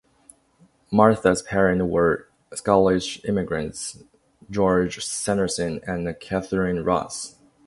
[0.89, 4.01] Martha's parents were Scottish immigrants
[4.49, 7.35] George Sanderson and Catharine Ross.